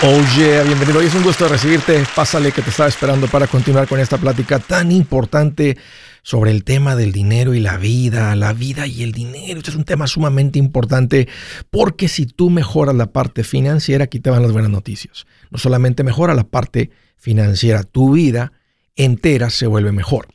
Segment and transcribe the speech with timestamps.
[0.00, 1.00] Oye, bienvenido.
[1.00, 2.00] Hoy es un gusto recibirte.
[2.14, 5.76] Pásale que te estaba esperando para continuar con esta plática tan importante
[6.22, 9.58] sobre el tema del dinero y la vida, la vida y el dinero.
[9.58, 11.26] Este es un tema sumamente importante
[11.70, 15.26] porque si tú mejoras la parte financiera, aquí te van las buenas noticias.
[15.50, 18.52] No solamente mejora la parte financiera, tu vida
[18.94, 20.28] entera se vuelve mejor.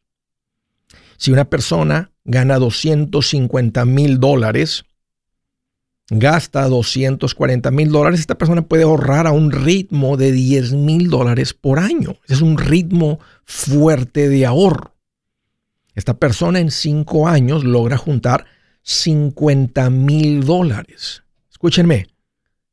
[1.18, 4.86] Si una persona gana 250 mil dólares,
[6.08, 11.52] gasta 240 mil dólares, esta persona puede ahorrar a un ritmo de 10 mil dólares
[11.52, 12.16] por año.
[12.28, 14.94] Es un ritmo fuerte de ahorro.
[15.94, 18.46] Esta persona en cinco años logra juntar
[18.84, 21.24] 50 mil dólares.
[21.50, 22.06] Escúchenme,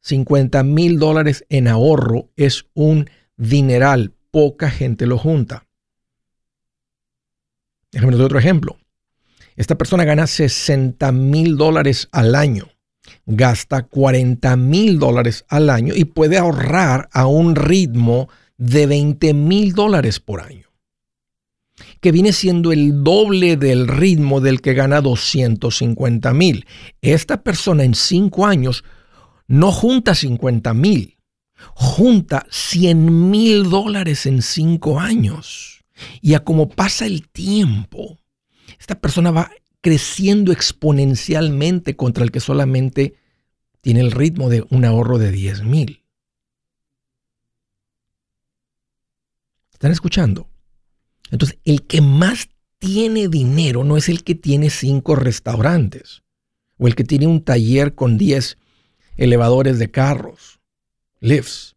[0.02, 4.14] 50 mil dólares en ahorro es un dineral.
[4.32, 5.66] Poca gente lo junta.
[7.92, 8.78] Déjame dar otro ejemplo.
[9.56, 12.70] Esta persona gana 60 mil dólares al año,
[13.26, 19.74] gasta 40 mil dólares al año y puede ahorrar a un ritmo de 20 mil
[19.74, 20.70] dólares por año,
[22.00, 26.66] que viene siendo el doble del ritmo del que gana 250 mil.
[27.02, 28.86] Esta persona en cinco años
[29.50, 31.18] no junta 50 mil,
[31.74, 35.84] junta 100 mil dólares en cinco años.
[36.22, 38.20] Y a como pasa el tiempo,
[38.80, 39.52] esta persona va
[39.82, 43.16] creciendo exponencialmente contra el que solamente
[43.82, 46.04] tiene el ritmo de un ahorro de 10 mil.
[49.74, 50.48] ¿Están escuchando?
[51.32, 56.22] Entonces, el que más tiene dinero no es el que tiene cinco restaurantes
[56.78, 58.59] o el que tiene un taller con 10
[59.20, 60.60] elevadores de carros,
[61.20, 61.76] lifts.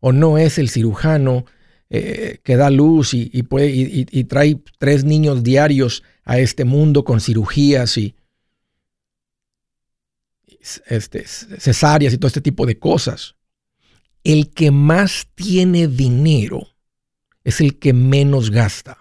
[0.00, 1.46] O no es el cirujano
[1.88, 7.20] eh, que da luz y, puede, y, trae tres niños diarios a este mundo con
[7.20, 8.14] cirugías y
[10.86, 13.36] este, cesáreas y todo este tipo de cosas.
[14.24, 16.68] El que más tiene dinero
[17.44, 18.98] es el que menos gasta.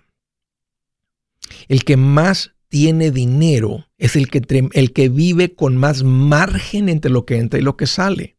[1.67, 7.11] El que más tiene dinero es el que, el que vive con más margen entre
[7.11, 8.35] lo que entra y lo que sale.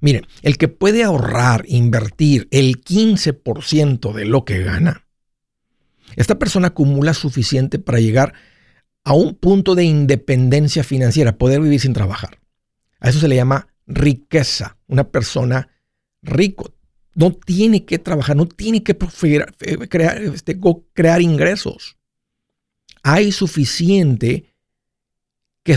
[0.00, 5.06] Miren, el que puede ahorrar, invertir el 15% de lo que gana,
[6.14, 8.34] esta persona acumula suficiente para llegar
[9.02, 12.38] a un punto de independencia financiera, poder vivir sin trabajar.
[13.00, 14.76] A eso se le llama riqueza.
[14.88, 15.70] Una persona
[16.20, 16.74] rico
[17.14, 19.54] no tiene que trabajar, no tiene que crear,
[20.22, 20.60] este,
[20.92, 21.97] crear ingresos
[23.10, 24.44] hay suficiente
[25.62, 25.76] que,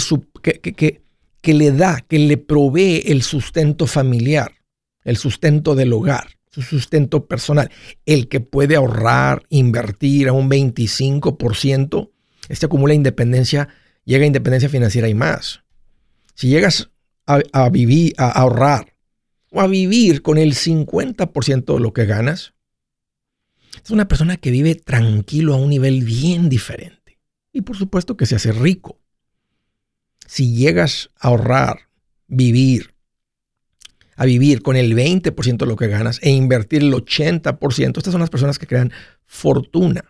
[1.54, 4.52] le da, que le provee el sustento familiar,
[5.06, 7.72] el sustento del hogar, su sustento personal.
[8.06, 12.12] El que puede ahorrar, invertir a un 25%,
[12.50, 13.70] este acumula independencia,
[14.04, 15.64] llega a independencia financiera y más.
[16.36, 16.90] Si llegas
[17.26, 18.94] a, vivir, a ahorrar
[19.52, 22.56] o a vivir con el 50% de lo que ganas,
[23.82, 27.01] es una persona que vive tranquilo a un nivel bien diferente
[27.54, 29.00] y por supuesto que se hace rico.
[30.26, 31.90] Si llegas a ahorrar,
[32.28, 32.94] vivir,
[34.16, 38.22] a vivir con el 20% de lo que ganas e invertir el 80%, estas son
[38.22, 38.92] las personas que crean
[39.26, 40.06] fortuna.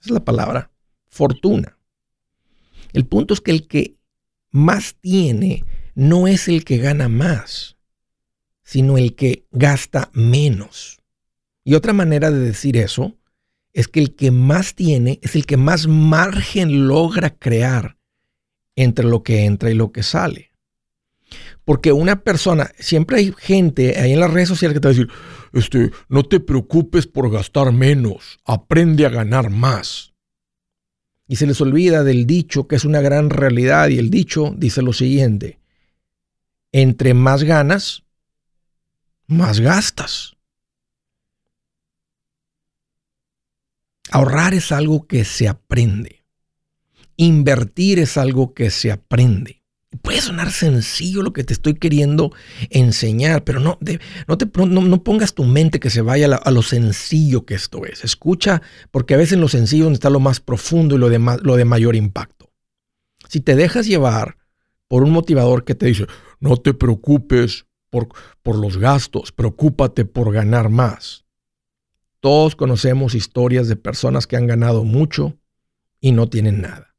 [0.00, 0.70] Esa es la palabra,
[1.08, 1.76] fortuna.
[2.92, 3.96] El punto es que el que
[4.50, 7.76] más tiene no es el que gana más,
[8.62, 11.00] sino el que gasta menos.
[11.64, 13.16] Y otra manera de decir eso
[13.72, 17.96] es que el que más tiene es el que más margen logra crear
[18.76, 20.50] entre lo que entra y lo que sale.
[21.64, 24.94] Porque una persona, siempre hay gente ahí en las redes sociales que te va a
[24.94, 25.12] decir,
[25.52, 30.12] este, no te preocupes por gastar menos, aprende a ganar más.
[31.28, 34.82] Y se les olvida del dicho que es una gran realidad y el dicho dice
[34.82, 35.60] lo siguiente,
[36.72, 38.02] entre más ganas,
[39.28, 40.36] más gastas.
[44.10, 46.24] Ahorrar es algo que se aprende.
[47.16, 49.62] Invertir es algo que se aprende.
[50.02, 52.32] Puede sonar sencillo lo que te estoy queriendo
[52.70, 53.78] enseñar, pero no,
[54.28, 58.04] no, te, no, pongas tu mente que se vaya a, lo sencillo que esto es.
[58.04, 61.56] Escucha, porque a veces en lo sencillo está lo más profundo y lo de, lo
[61.56, 62.50] de mayor impacto.
[63.28, 64.36] Si te dejas llevar
[64.86, 66.06] por un motivador que te dice,
[66.38, 68.08] no te preocupes por,
[68.42, 71.24] por los gastos, preocúpate por ganar más.
[72.20, 75.38] Todos conocemos historias de personas que han ganado mucho
[76.00, 76.94] y no tienen nada.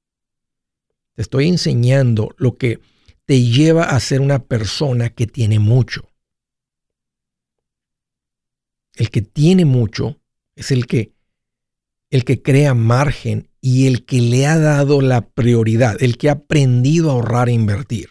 [1.14, 2.80] Te estoy enseñando lo que
[3.26, 6.10] te lleva a ser una persona que tiene mucho.
[8.96, 10.20] El que tiene mucho
[10.56, 11.14] es el que
[12.10, 16.34] el que crea margen y el que le ha dado la prioridad, el que ha
[16.34, 18.10] aprendido a ahorrar e invertir.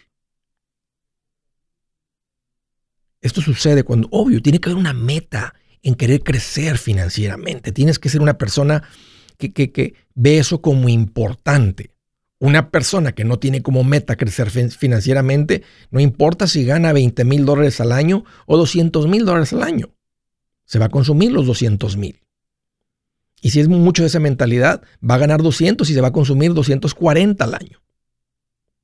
[3.21, 7.71] Esto sucede cuando, obvio, tiene que haber una meta en querer crecer financieramente.
[7.71, 8.83] Tienes que ser una persona
[9.37, 11.91] que, ve eso como importante.
[12.39, 17.45] Una persona que no tiene como meta crecer financieramente, no importa si gana 20 mil
[17.45, 19.93] dólares al año o 200 mil dólares al año,
[20.65, 22.21] se va a consumir los 200 mil.
[23.41, 26.13] Y si es mucho de esa mentalidad, va a ganar 200 y se va a
[26.13, 27.81] consumir 240 al año.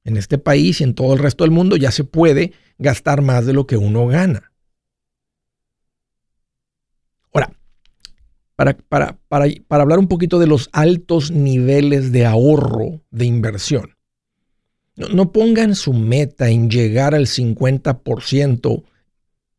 [0.03, 3.45] En este país y en todo el resto del mundo ya se puede gastar más
[3.45, 4.51] de lo que uno gana.
[8.57, 9.19] Para,
[9.69, 13.95] hablar un poquito de los altos niveles de ahorro de inversión.
[14.95, 18.83] No, pongan su meta en llegar al 50%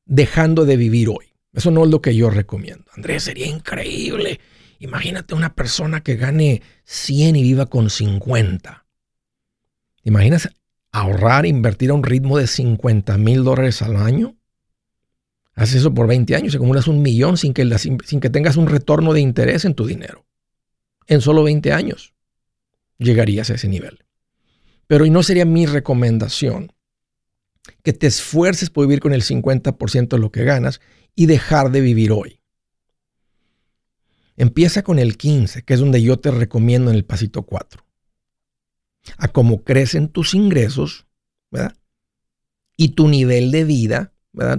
[0.04, 1.26] dejando de vivir hoy.
[1.52, 2.84] Eso no es lo que yo recomiendo.
[2.96, 4.40] Andrés, sería increíble.
[4.80, 8.84] Imagínate una persona que gane 100 y viva con 50.
[10.02, 10.48] imaginas
[10.90, 14.37] ahorrar, invertir a un ritmo de 50 mil dólares al año?
[15.58, 19.12] Haces eso por 20 años, acumulas un millón sin que, sin que tengas un retorno
[19.12, 20.24] de interés en tu dinero.
[21.08, 22.14] En solo 20 años
[22.96, 24.04] llegarías a ese nivel.
[24.86, 26.72] Pero y no sería mi recomendación
[27.82, 30.80] que te esfuerces por vivir con el 50% de lo que ganas
[31.16, 32.40] y dejar de vivir hoy.
[34.36, 37.84] Empieza con el 15, que es donde yo te recomiendo en el pasito 4.
[39.16, 41.08] A cómo crecen tus ingresos.
[42.76, 44.12] Y tu nivel de vida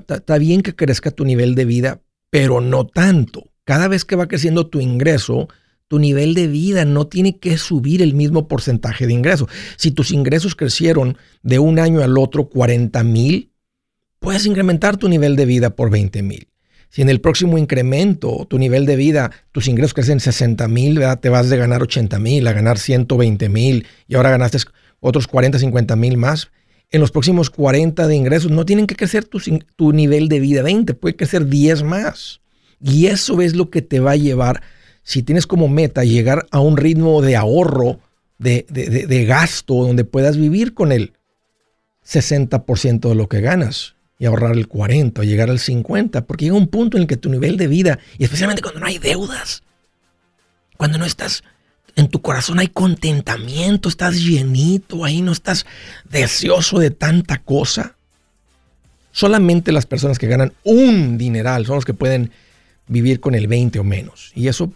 [0.08, 3.50] Está bien que crezca tu nivel de vida, pero no tanto.
[3.64, 5.48] Cada vez que va creciendo tu ingreso,
[5.88, 9.48] tu nivel de vida no tiene que subir el mismo porcentaje de ingreso.
[9.76, 13.52] Si tus ingresos crecieron de un año al otro 40 mil,
[14.20, 16.48] puedes incrementar tu nivel de vida por 20 mil.
[16.90, 21.30] Si en el próximo incremento tu nivel de vida, tus ingresos crecen 60 mil, te
[21.30, 24.58] vas de ganar 80 mil a ganar 120 mil y ahora ganaste
[25.00, 26.52] otros 40, 50 mil más,
[26.92, 30.94] en los próximos 40 de ingresos, no tienen que crecer tu, nivel de vida 20,
[30.96, 32.42] puede crecer 10 más.
[32.82, 34.64] Y eso es lo que te va a llevar,
[35.04, 38.00] si tienes como meta llegar a un ritmo de ahorro,
[38.38, 41.14] de, gasto, donde puedas vivir con el
[42.06, 46.68] 60% de lo que ganas y ahorrar el 40, llegar al 50, porque llega un
[46.68, 49.62] punto en el que tu nivel de vida, y especialmente cuando no hay deudas,
[50.78, 51.44] cuando no estás
[52.00, 55.66] en tu corazón hay contentamiento, estás llenito, ahí no estás
[56.10, 57.96] deseoso de tanta cosa.
[59.12, 62.32] Solamente las personas que ganan un dineral son los que pueden
[62.88, 64.32] vivir con el 20 o menos.
[64.34, 64.72] Y eso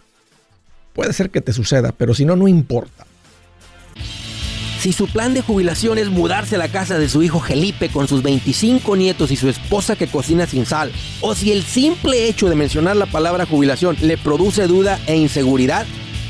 [0.92, 3.06] puede ser que te suceda, pero si no, no importa.
[4.78, 8.06] Si su plan de jubilación es mudarse a la casa de su hijo Felipe con
[8.06, 12.50] sus 25 nietos y su esposa que cocina sin sal, o si el simple hecho
[12.50, 15.86] de mencionar la palabra jubilación le produce duda e inseguridad,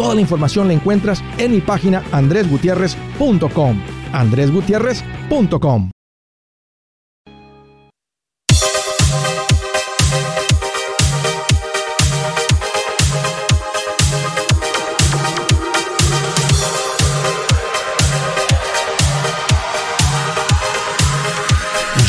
[0.00, 3.82] Toda la información la encuentras en mi página andresgutierrez.com.
[4.14, 5.90] andresgutierrez.com.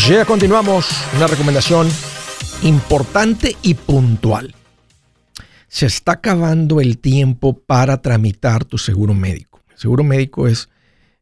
[0.08, 0.88] Ya continuamos.
[1.18, 1.90] Una recomendación
[2.64, 4.56] importante y puntual
[5.72, 9.62] se está acabando el tiempo para tramitar tu seguro médico.
[9.72, 10.68] El seguro médico es,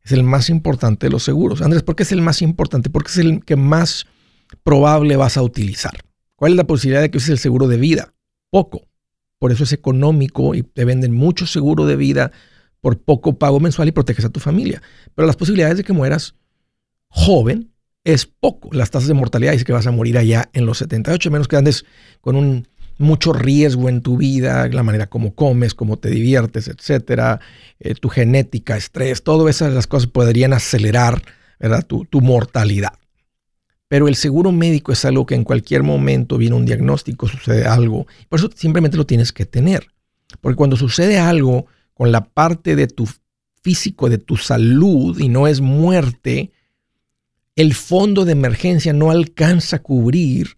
[0.03, 1.61] es el más importante de los seguros.
[1.61, 2.89] Andrés, ¿por qué es el más importante?
[2.89, 4.07] Porque es el que más
[4.63, 5.93] probable vas a utilizar.
[6.35, 8.15] ¿Cuál es la posibilidad de que uses el seguro de vida?
[8.49, 8.87] Poco.
[9.37, 12.31] Por eso es económico y te venden mucho seguro de vida
[12.81, 14.81] por poco pago mensual y proteges a tu familia.
[15.13, 16.33] Pero las posibilidades de que mueras
[17.09, 17.71] joven
[18.03, 18.69] es poco.
[18.71, 21.55] Las tasas de mortalidad dice que vas a morir allá en los 78, menos que
[21.55, 21.85] andes
[22.19, 22.67] con un
[22.99, 27.39] mucho riesgo en tu vida, la manera como comes, cómo te diviertes, etcétera,
[27.79, 31.23] eh, tu genética, estrés, todas esas las cosas podrían acelerar
[31.59, 31.85] ¿verdad?
[31.85, 32.93] Tu, tu, mortalidad.
[33.87, 38.07] Pero el seguro médico es algo que en cualquier momento viene un diagnóstico, sucede algo.
[38.29, 39.87] Por eso simplemente lo tienes que tener.
[40.41, 43.09] Porque cuando sucede algo con la parte de tu
[43.61, 46.51] físico, de tu salud, y no es muerte,
[47.55, 50.55] el fondo de emergencia no alcanza a cubrir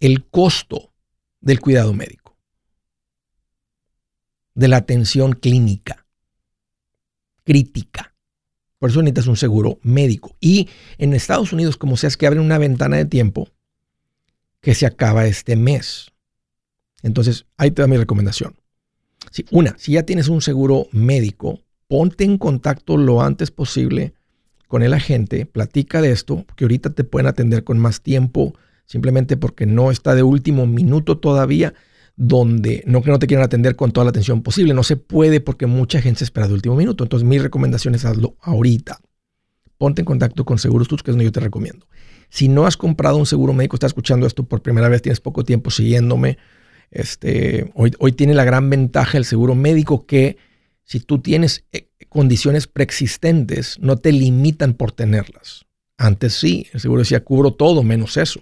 [0.00, 0.92] el costo
[1.46, 2.36] del cuidado médico,
[4.56, 6.04] de la atención clínica,
[7.44, 8.16] crítica.
[8.80, 10.36] Por eso necesitas un seguro médico.
[10.40, 13.48] Y en Estados Unidos, como sea, es que abren una ventana de tiempo
[14.60, 16.10] que se acaba este mes.
[17.04, 18.56] Entonces, ahí te da mi recomendación.
[19.52, 24.14] Una, si ya tienes un seguro médico, ponte en contacto lo antes posible
[24.66, 28.52] con el agente, platica de esto, porque ahorita te pueden atender con más tiempo,
[28.86, 31.74] simplemente porque no está de último minuto todavía,
[32.16, 34.72] donde no que no te quieran atender con toda la atención posible.
[34.72, 37.04] No se puede porque mucha gente se espera de último minuto.
[37.04, 39.00] Entonces, mi recomendación es hazlo ahorita.
[39.76, 41.86] Ponte en contacto con Seguros Tuts, que es donde yo te recomiendo.
[42.30, 45.44] Si no has comprado un seguro médico, estás escuchando esto por primera vez, tienes poco
[45.44, 46.38] tiempo siguiéndome.
[46.90, 50.38] Este, hoy, hoy tiene la gran ventaja el seguro médico que
[50.82, 55.66] si tú tienes eh, condiciones preexistentes, no te limitan por tenerlas.
[55.98, 58.40] Antes sí, el seguro decía cubro todo menos eso.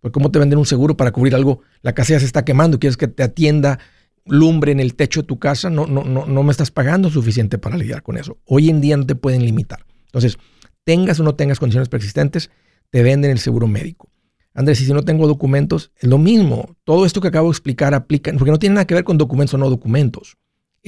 [0.00, 1.62] Pues ¿cómo te venden un seguro para cubrir algo?
[1.82, 3.78] La casa ya se está quemando quieres que te atienda
[4.24, 5.70] lumbre en el techo de tu casa.
[5.70, 8.38] No, no, no, no me estás pagando suficiente para lidiar con eso.
[8.44, 9.84] Hoy en día no te pueden limitar.
[10.06, 10.38] Entonces,
[10.84, 12.50] tengas o no tengas condiciones persistentes,
[12.90, 14.10] te venden el seguro médico.
[14.54, 16.76] Andrés, y si no tengo documentos, es lo mismo.
[16.84, 19.54] Todo esto que acabo de explicar aplica, porque no tiene nada que ver con documentos
[19.54, 20.36] o no documentos.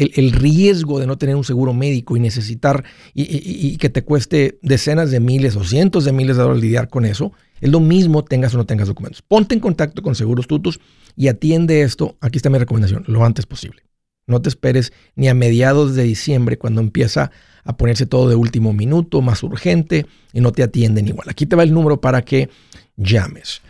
[0.00, 5.10] El, riesgo de no tener un seguro médico y necesitar y, que te cueste decenas
[5.10, 8.54] de miles o cientos de miles de dólares lidiar con eso es lo mismo tengas
[8.54, 9.22] o no tengas documentos.
[9.22, 10.80] Ponte en contacto con Seguros Tutus
[11.16, 12.16] y atiende esto.
[12.20, 13.82] Aquí está mi recomendación, lo antes posible.
[14.26, 17.30] No te esperes ni a mediados de diciembre cuando empieza
[17.64, 21.28] a ponerse todo de último minuto, más urgente, y no te atienden igual.
[21.28, 22.48] Aquí te va el número para que
[22.96, 23.60] llames.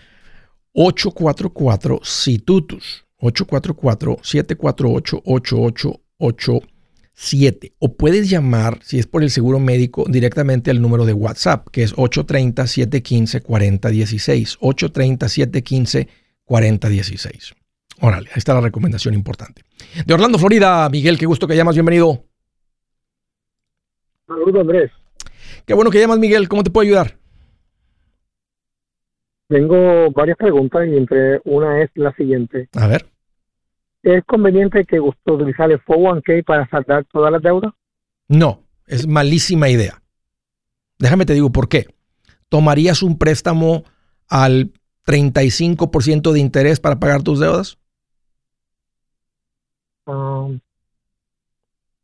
[0.75, 3.07] 844-SITUTUS.
[3.21, 6.01] 844-748-8888
[7.23, 7.75] 7.
[7.79, 11.83] O puedes llamar, si es por el seguro médico, directamente al número de WhatsApp, que
[11.83, 14.57] es 830-715-4016.
[14.59, 17.53] 830-715-4016.
[18.01, 19.61] Órale, ahí está la recomendación importante.
[20.07, 22.25] De Orlando, Florida, Miguel, qué gusto que llamas, bienvenido.
[24.27, 24.91] Saludos, Andrés.
[25.67, 27.19] Qué bueno que llamas, Miguel, ¿cómo te puedo ayudar?
[29.49, 32.71] Tengo varias preguntas y entre una es la siguiente.
[32.75, 33.05] A ver.
[34.03, 37.73] ¿Es conveniente que utilizar el 401k para saldar todas las deudas?
[38.29, 40.03] No, es malísima idea.
[40.99, 41.87] Déjame te digo por qué.
[42.49, 43.85] ¿Tomarías un préstamo
[44.29, 44.73] al
[45.07, 47.79] 35% de interés para pagar tus deudas?
[50.07, 50.61] Um,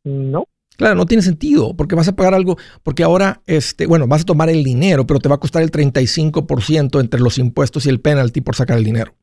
[0.03, 0.47] no.
[0.77, 4.25] Claro, no tiene sentido, porque vas a pagar algo, porque ahora, este, bueno, vas a
[4.25, 7.99] tomar el dinero, pero te va a costar el 35% entre los impuestos y el
[7.99, 9.15] penalty por sacar el dinero.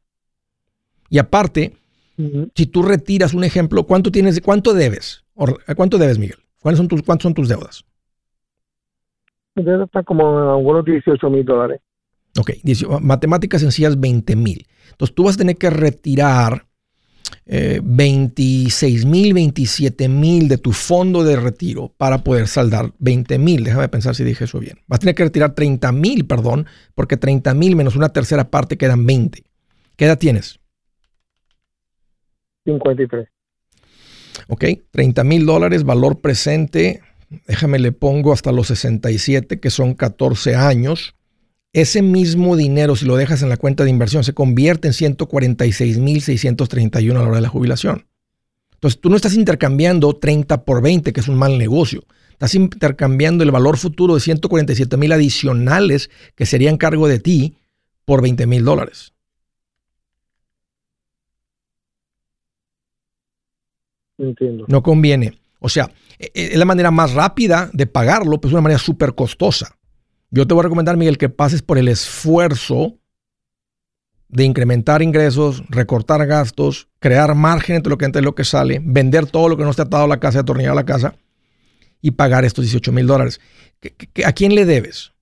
[1.10, 1.76] Y aparte,
[2.54, 5.24] si tú retiras un ejemplo, ¿cuánto tienes, cuánto debes?
[5.76, 6.38] ¿Cuánto debes, Miguel?
[6.60, 7.84] ¿Cuáles son tus, ¿Cuántos son tus deudas?
[9.54, 11.80] Debe estar como unos 18 mil dólares.
[12.38, 12.50] Ok,
[13.00, 14.66] matemáticas sencillas 20 mil.
[14.90, 16.66] Entonces tú vas a tener que retirar
[17.46, 23.64] 26 eh, mil, 27 mil de tu fondo de retiro para poder saldar 20 mil.
[23.64, 24.78] Déjame pensar si dije eso bien.
[24.86, 28.78] Vas a tener que retirar 30 mil, perdón, porque 30 mil menos una tercera parte
[28.78, 29.44] quedan 20.
[29.96, 30.58] ¿Qué edad tienes?
[32.64, 33.28] 53.
[34.48, 37.00] Ok, 30 mil dólares, valor presente.
[37.46, 41.14] Déjame le pongo hasta los 67, que son 14 años
[41.74, 47.10] ese mismo dinero, si lo dejas en la cuenta de inversión, se convierte en 146.631
[47.10, 48.06] a la hora de la jubilación.
[48.74, 52.04] Entonces, tú no estás intercambiando 30 por 20, que es un mal negocio.
[52.30, 57.56] Estás intercambiando el valor futuro de 147 mil adicionales que serían cargo de ti
[58.04, 59.12] por 20 mil dólares.
[64.18, 64.64] Entiendo.
[64.68, 65.38] No conviene.
[65.60, 68.78] O sea, e, e, es la manera más rápida de pagarlo, pero es una manera
[68.78, 69.76] súper costosa.
[70.30, 72.98] Yo te voy a recomendar, Miguel, que pases por el esfuerzo
[74.28, 78.80] de incrementar ingresos, recortar gastos, crear margen entre lo que entra y lo que sale,
[78.82, 81.14] vender todo lo que no esté atado a la casa, atornillado a la casa
[82.00, 83.40] y pagar estos 18 mil dólares.
[84.26, 85.12] ¿A quién le debes?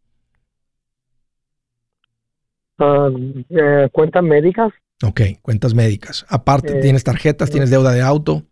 [2.78, 3.10] Ah,
[3.50, 4.72] eh, cuentas médicas.
[5.04, 6.24] Ok, cuentas médicas.
[6.28, 7.50] Aparte, eh, ¿tienes tarjetas?
[7.50, 8.44] ¿Tienes deuda de auto?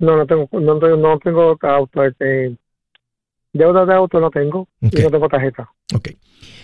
[0.00, 2.04] No, no tengo, no, no tengo auto.
[2.04, 2.56] Este,
[3.52, 5.70] Deuda de auto no tengo y no tengo tarjeta.
[5.94, 6.10] Ok.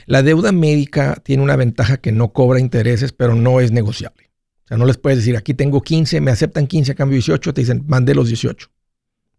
[0.06, 4.30] La deuda médica tiene una ventaja que no cobra intereses, pero no es negociable.
[4.64, 7.18] O sea, no les puedes decir, aquí tengo 15, me aceptan 15 a cambio de
[7.18, 8.68] 18, te dicen, mandé los 18,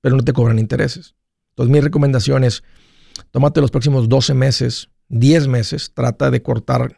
[0.01, 1.15] pero no te cobran intereses.
[1.49, 2.63] Entonces, mi recomendación es,
[3.31, 6.97] tómate los próximos 12 meses, 10 meses, trata de cortar.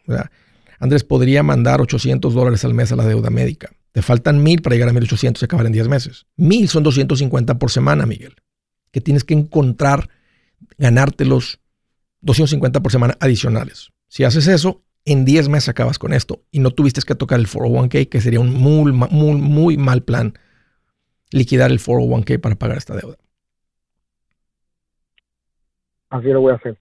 [0.79, 3.71] Andrés, podría mandar 800 dólares al mes a la deuda médica.
[3.91, 6.27] Te faltan 1000 para llegar a 1800 y acabar en 10 meses.
[6.37, 8.35] 1000 son 250 por semana, Miguel,
[8.91, 10.09] que tienes que encontrar
[10.77, 11.59] ganarte los
[12.21, 13.89] 250 por semana adicionales.
[14.07, 17.47] Si haces eso, en 10 meses acabas con esto y no tuviste que tocar el
[17.47, 20.37] 401k, que sería un muy, muy, muy mal plan
[21.31, 23.17] liquidar el 401k para pagar esta deuda.
[26.09, 26.79] Así lo voy a hacer.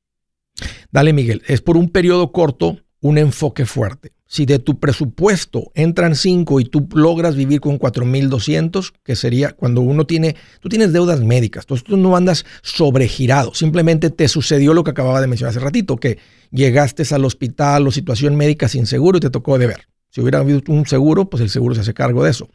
[0.90, 1.42] Dale, Miguel.
[1.46, 6.66] Es por un periodo corto, un enfoque fuerte si de tu presupuesto entran 5 y
[6.66, 11.84] tú logras vivir con 4.200, que sería cuando uno tiene, tú tienes deudas médicas, entonces
[11.84, 16.18] tú no andas sobregirado, simplemente te sucedió lo que acababa de mencionar hace ratito, que
[16.50, 19.88] llegaste al hospital o situación médica sin seguro y te tocó deber.
[20.10, 22.50] Si hubiera habido un seguro, pues el seguro se hace cargo de eso.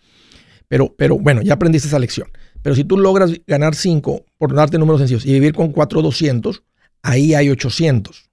[0.68, 2.28] Pero, pero bueno, ya aprendiste esa lección.
[2.62, 6.62] Pero si tú logras ganar 5, por darte números sencillos, y vivir con 4.200,
[7.02, 8.33] ahí hay 800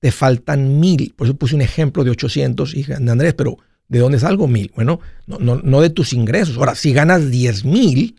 [0.00, 1.14] te faltan mil.
[1.16, 2.74] Por eso puse un ejemplo de 800.
[2.74, 4.72] Y Andrés, pero ¿de dónde salgo mil?
[4.74, 6.56] Bueno, no, no, no de tus ingresos.
[6.56, 8.16] Ahora, si ganas 10 mil,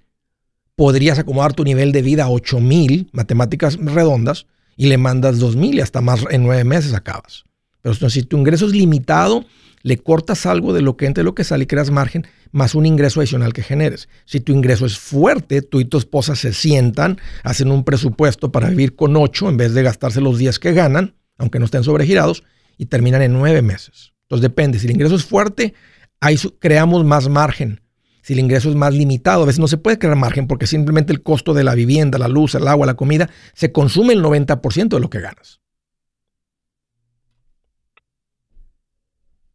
[0.76, 5.56] podrías acomodar tu nivel de vida a 8 mil, matemáticas redondas, y le mandas 2
[5.56, 7.46] mil y hasta más en nueve meses acabas.
[7.82, 9.46] Pero si tu ingreso es limitado,
[9.82, 12.76] le cortas algo de lo que entra y lo que sale y creas margen, más
[12.76, 14.10] un ingreso adicional que generes.
[14.26, 18.70] Si tu ingreso es fuerte, tú y tu esposa se sientan, hacen un presupuesto para
[18.70, 22.43] vivir con 8 en vez de gastarse los días que ganan, aunque no estén sobregirados,
[22.78, 24.13] y terminan en nueve meses.
[24.23, 25.73] Entonces depende, si el ingreso es fuerte,
[26.19, 27.82] ahí creamos más margen.
[28.21, 31.13] Si el ingreso es más limitado, a veces no se puede crear margen porque simplemente
[31.13, 34.89] el costo de la vivienda, la luz, el agua, la comida, se consume el 90%
[34.89, 35.62] de lo que ganas.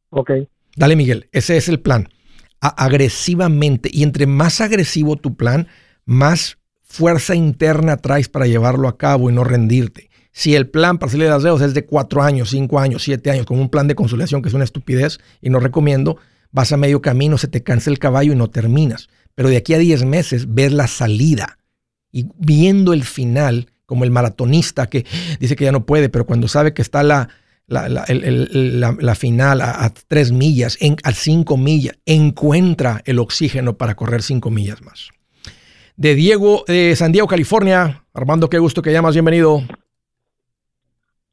[0.08, 0.30] Ok.
[0.74, 2.08] Dale, Miguel, ese es el plan.
[2.60, 5.66] agresivamente, y entre más agresivo tu plan,
[6.04, 10.11] más fuerza interna traes para llevarlo a cabo y no rendirte.
[10.32, 13.30] Si el plan para salir de las deudas es de cuatro años, cinco años, siete
[13.30, 16.16] años, con un plan de consolidación que es una estupidez y no recomiendo,
[16.50, 19.08] vas a medio camino, se te cansa el caballo y no terminas.
[19.34, 21.58] Pero de aquí a diez meses ves la salida
[22.10, 25.04] y viendo el final, como el maratonista que
[25.38, 27.28] dice que ya no puede, pero cuando sabe que está la,
[27.66, 34.50] la, final a, tres millas, en, a cinco millas, encuentra el oxígeno para correr cinco
[34.50, 35.10] millas más.
[35.96, 38.04] De Diego de San Diego, California.
[38.14, 39.62] Armando, qué gusto que llamas, bienvenido.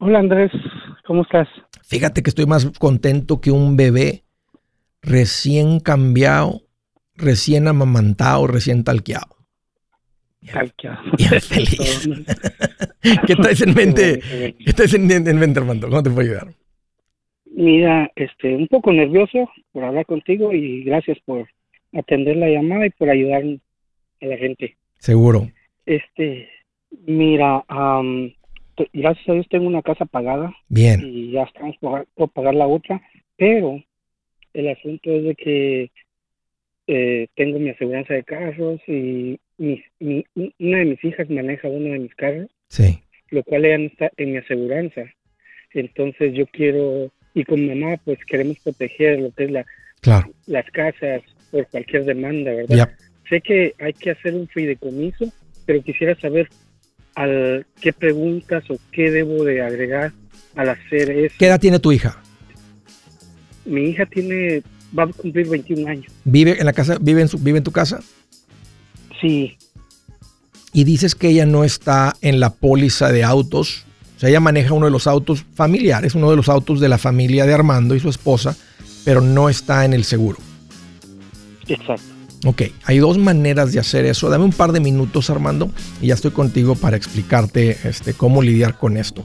[0.02, 0.50] Hola Andrés,
[1.06, 1.46] ¿cómo estás?
[1.82, 4.22] Fíjate que estoy más contento que un bebé
[5.02, 6.62] recién cambiado,
[7.16, 9.36] recién amamantado, recién talqueado.
[10.50, 11.02] Talqueado.
[11.18, 12.08] Bien feliz.
[13.26, 14.20] ¿Qué traes en mente?
[14.64, 15.90] ¿Qué traes en, mente, Armando?
[15.90, 16.54] ¿Cómo te puedo ayudar?
[17.54, 21.46] Mira, este, un poco nervioso por hablar contigo y gracias por
[21.92, 24.78] atender la llamada y por ayudar a la gente.
[24.98, 25.50] Seguro.
[25.84, 26.48] Este,
[27.06, 28.30] mira, um,
[28.92, 30.54] gracias a Dios tengo una casa pagada.
[30.68, 31.00] Bien.
[31.04, 33.00] Y ya estamos por, pagar la otra,
[33.36, 33.82] pero
[34.54, 35.90] el asunto es de que
[36.86, 39.84] eh, tengo mi aseguranza de carros y mi,
[40.58, 42.50] una de mis hijas maneja uno de mis carros.
[42.68, 43.00] Sí.
[43.30, 45.02] lo cual ya no está en mi aseguranza.
[45.72, 49.66] Entonces yo quiero, y con mamá pues queremos proteger lo que es la,
[50.00, 50.30] claro.
[50.46, 52.90] las casas por cualquier demanda, ¿verdad?
[53.28, 55.32] Sé que hay que hacer un fideicomiso,
[55.66, 56.48] pero quisiera saber
[57.14, 60.12] al, qué preguntas o qué debo de agregar
[60.56, 61.34] al hacer eso.
[61.38, 62.20] ¿Qué edad tiene tu hija?
[63.64, 64.62] Mi hija tiene,
[64.96, 66.12] va a cumplir 21 años.
[66.24, 68.00] ¿Vive en la casa, vive en, su, vive en tu casa?
[69.20, 69.56] Sí.
[70.72, 73.84] Y dices que ella no está en la póliza de autos.
[74.16, 76.98] O sea, ella maneja uno de los autos familiares, uno de los autos de la
[76.98, 78.56] familia de Armando y su esposa,
[79.04, 80.38] pero no está en el seguro.
[81.66, 82.09] Exacto.
[82.46, 84.30] Ok, hay dos maneras de hacer eso.
[84.30, 88.78] Dame un par de minutos, Armando, y ya estoy contigo para explicarte este, cómo lidiar
[88.78, 89.24] con esto.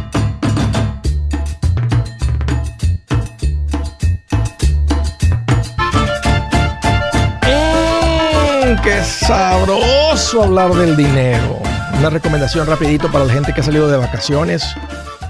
[9.31, 11.61] Sabroso hablar del dinero.
[11.97, 14.61] Una recomendación rapidito para la gente que ha salido de vacaciones.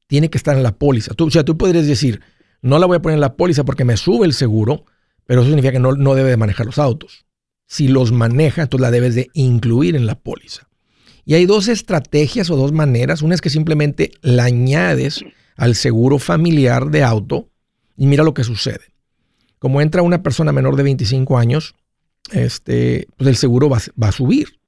[0.07, 1.13] Tiene que estar en la póliza.
[1.13, 2.21] Tú, o sea, tú podrías decir,
[2.63, 4.85] no la voy a poner en la póliza porque me sube el seguro,
[5.27, 7.28] pero eso significa que no, no debe de manejar los autos
[7.69, 10.67] si los maneja, entonces la debes de incluir en la póliza.
[11.23, 13.21] Y hay dos estrategias o dos maneras.
[13.21, 15.23] Una es que simplemente la añades
[15.55, 17.47] al seguro familiar de auto
[17.95, 18.91] y mira lo que sucede.
[19.59, 21.75] Como entra una persona menor de 25 años,
[22.31, 24.59] este, pues el seguro va, va a subir.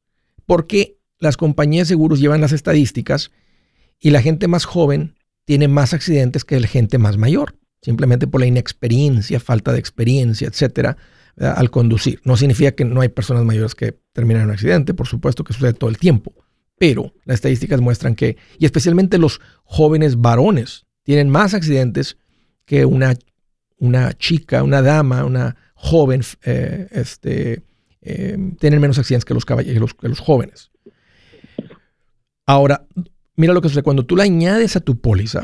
[0.45, 3.31] Porque las compañías de seguros llevan las estadísticas
[3.99, 7.55] y la gente más joven tiene más accidentes que la gente más mayor.
[7.81, 10.97] Simplemente por la inexperiencia, falta de experiencia, etcétera
[11.37, 12.21] al conducir.
[12.23, 15.53] No significa que no hay personas mayores que terminan en un accidente, por supuesto que
[15.53, 16.33] sucede todo el tiempo,
[16.77, 22.17] pero las estadísticas muestran que, y especialmente los jóvenes varones, tienen más accidentes
[22.65, 23.15] que una,
[23.77, 27.63] una chica, una dama, una joven, eh, este,
[28.01, 30.71] eh, tienen menos accidentes que los, caballeros, que los jóvenes.
[32.45, 32.87] Ahora,
[33.35, 33.83] mira lo que sucede.
[33.83, 35.43] Cuando tú la añades a tu póliza,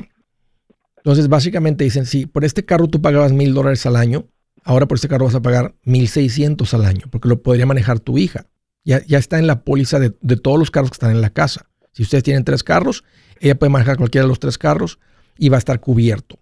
[0.98, 4.28] entonces básicamente dicen, si por este carro tú pagabas mil dólares al año,
[4.68, 8.18] Ahora por este carro vas a pagar 1.600 al año, porque lo podría manejar tu
[8.18, 8.48] hija.
[8.84, 11.30] Ya, ya está en la póliza de, de, todos los carros que están en la
[11.30, 11.70] casa.
[11.94, 13.06] Si ustedes tienen tres carros,
[13.40, 15.00] ella puede manejar cualquiera de los tres carros
[15.38, 16.38] y va a estar cubierto.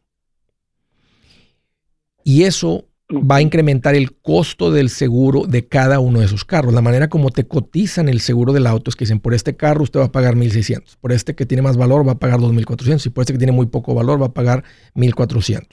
[2.24, 6.74] Y eso va a incrementar el costo del seguro de cada uno de esos carros.
[6.74, 9.84] La manera como te cotizan el seguro del auto es que dicen, por este carro
[9.84, 13.06] usted va a pagar 1.600, por este que tiene más valor va a pagar 2.400
[13.06, 14.64] y por este que tiene muy poco valor va a pagar
[14.96, 15.68] 1.400.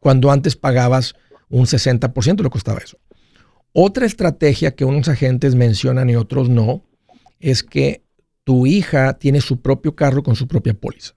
[0.00, 1.14] Cuando antes pagabas
[1.48, 2.98] un 60% lo costaba eso.
[3.72, 6.82] Otra estrategia que unos agentes mencionan y otros no
[7.40, 8.02] es que
[8.44, 11.14] tu hija tiene su propio carro con su propia póliza,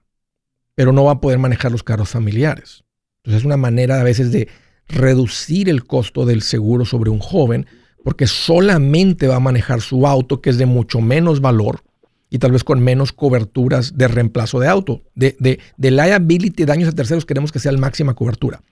[0.74, 2.84] pero no va a poder manejar los carros familiares.
[3.18, 4.48] Entonces es una manera a veces de
[4.88, 7.66] reducir el costo del seguro sobre un joven
[8.02, 11.82] porque solamente va a manejar su auto que es de mucho menos valor
[12.30, 15.02] y tal vez con menos coberturas de reemplazo de auto.
[15.14, 18.62] De, de, de liability, daños a terceros, queremos que sea la máxima cobertura.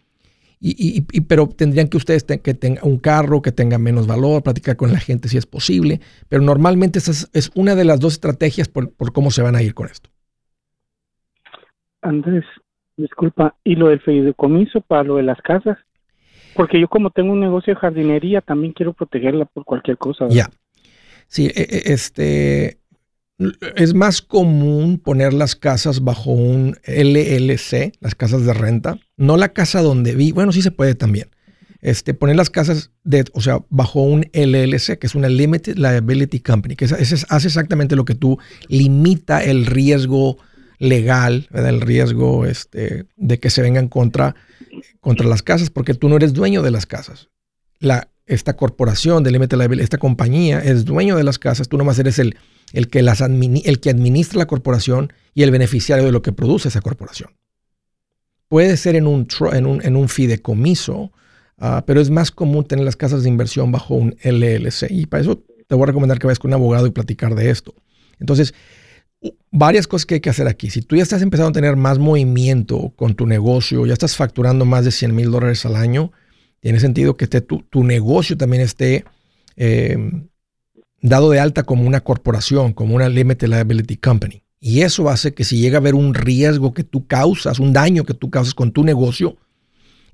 [0.61, 4.90] Y, pero tendrían que ustedes que tengan un carro que tenga menos valor, platicar con
[4.90, 6.01] la gente si es posible.
[6.29, 9.62] Pero normalmente esa es, una de las dos estrategias por, por cómo se van a
[9.62, 10.11] ir con esto.
[12.03, 12.44] Andrés,
[12.97, 15.79] disculpa, ¿y lo del fideicomiso para lo de las casas?
[16.55, 20.27] Porque yo como tengo un negocio de jardinería, también quiero protegerla por cualquier cosa.
[20.29, 20.51] Ya.
[21.29, 22.79] Sí, e, e, este
[23.77, 29.51] es más común poner las casas bajo un LLC, las casas de renta, no la
[29.51, 31.29] casa donde vi, bueno, sí se puede también.
[31.81, 36.40] Este, poner las casas de, o sea, bajo un LLC, que es una Limited Liability
[36.40, 40.38] Company, que hace exactamente lo que tú limita el riesgo
[40.81, 44.35] legal, el riesgo este, de que se vengan contra
[45.01, 47.29] contra las casas porque tú no eres dueño de las casas.
[47.79, 52.18] La, esta corporación de Limited esta compañía es dueño de las casas, tú nomás eres
[52.18, 52.37] el,
[52.72, 56.68] el, que las el que administra la corporación y el beneficiario de lo que produce
[56.68, 57.31] esa corporación.
[58.48, 61.12] Puede ser en un, en un, en un fideicomiso,
[61.59, 64.90] ah, pero es más común tener las casas de inversión bajo un LLC.
[64.90, 67.50] Y para eso te voy a recomendar que vayas con un abogado y platicar de
[67.50, 67.74] esto.
[68.18, 68.54] Entonces,
[69.50, 70.70] varias cosas que hay que hacer aquí.
[70.70, 74.64] Si tú ya estás empezando a tener más movimiento con tu negocio, ya estás facturando
[74.64, 76.12] más de 100 mil dólares al año,
[76.61, 79.04] tiene sentido que esté tu, negocio también esté
[79.57, 80.28] em,
[81.01, 84.43] dado de alta como una corporación, como una Limited Liability Company.
[84.61, 88.05] Y eso hace que si llega a haber un riesgo que tú causas, un daño
[88.05, 89.37] que tú causas con tu negocio,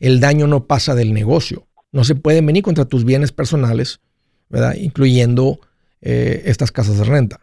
[0.01, 1.66] el daño no pasa del negocio.
[1.92, 4.01] No se puede venir contra tus bienes personales,
[4.51, 4.75] ¿verdad?
[4.75, 5.61] Incluyendo
[6.03, 7.40] eh, estas casas de renta.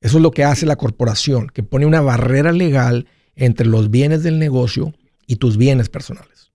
[0.00, 4.22] Eso es lo que hace la corporación, que pone una barrera legal entre los bienes
[4.22, 4.94] del negocio
[5.26, 6.52] y tus bienes personales.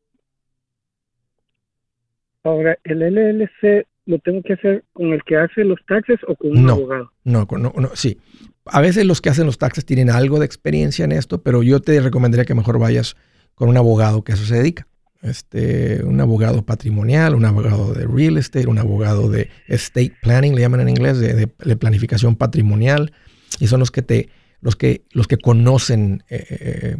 [2.43, 6.57] Ahora, ¿el LLC lo tengo que hacer con el que hace los taxes o con
[6.57, 7.11] un abogado?
[7.23, 8.19] No, no, no, sí.
[8.65, 11.81] A veces los que hacen los taxes tienen algo de experiencia en esto, pero yo
[11.81, 13.15] te recomendaría que mejor vayas
[13.55, 14.87] con un abogado que a eso se dedica.
[15.21, 20.61] Este, un abogado patrimonial, un abogado de real estate, un abogado de estate planning, le
[20.61, 23.13] llaman en inglés, de planificación patrimonial
[23.59, 24.29] y son los que te,
[24.61, 26.97] los que, los que conocen eh, eh,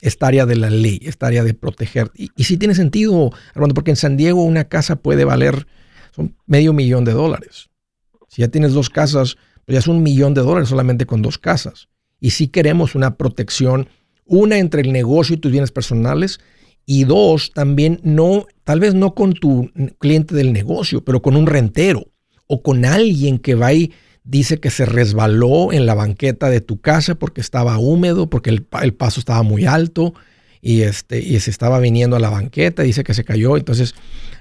[0.00, 2.10] esta área de la ley, esta área de proteger.
[2.14, 5.66] Y, y sí tiene sentido, Armando, porque en San Diego una casa puede valer
[6.14, 7.70] son medio millón de dólares.
[8.28, 11.38] Si ya tienes dos casas, pues ya es un millón de dólares solamente con dos
[11.38, 11.88] casas.
[12.20, 13.88] Y sí queremos una protección,
[14.24, 16.40] una entre el negocio y tus bienes personales,
[16.86, 21.46] y dos, también no, tal vez no con tu cliente del negocio, pero con un
[21.46, 22.06] rentero
[22.46, 23.92] o con alguien que va y
[24.24, 28.94] dice que se resbaló en la banqueta de tu casa porque estaba húmedo, porque el,
[28.94, 30.14] paso estaba muy alto
[30.64, 33.56] y, este, y se estaba viniendo a la banqueta, dice que se cayó.
[33.56, 33.96] Entonces,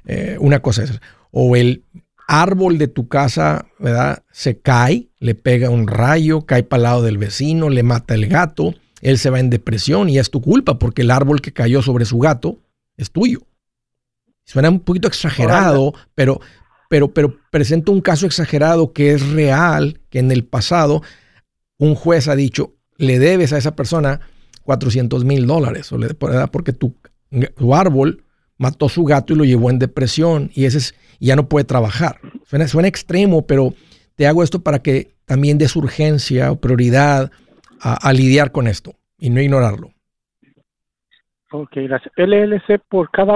[0.06, 1.84] eh, una cosa es, o el
[2.28, 4.24] árbol de tu casa, ¿verdad?
[4.32, 8.28] Se cae, le pega un rayo, cae para el lado del vecino, le mata el
[8.28, 11.82] gato, él se va en depresión y es tu culpa porque el árbol que cayó
[11.82, 12.60] sobre su gato
[12.98, 13.40] es tuyo.
[14.46, 16.40] Suena un poquito exagerado, pero,
[16.88, 21.02] pero, pero presenta un caso exagerado que es real, que en el pasado
[21.78, 24.22] un juez ha dicho, le debes a esa persona
[24.72, 25.92] 400 mil dólares,
[26.50, 26.96] porque tu,
[27.58, 28.24] tu, árbol
[28.58, 32.22] mató su gato y lo llevó en depresión y ese es, ya no puede trabajar.
[32.46, 33.74] Suena, suena extremo, pero
[34.16, 37.32] te hago esto para que también des urgencia o prioridad
[37.82, 39.92] a lidiar con esto y no ignorarlo.
[41.54, 42.14] Ok, gracias.
[42.16, 43.34] ¿LLC por cada